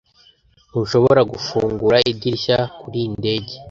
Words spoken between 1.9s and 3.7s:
idirishya kurindege.